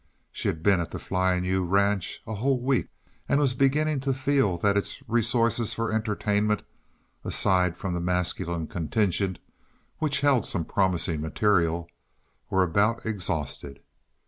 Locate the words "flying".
0.97-1.45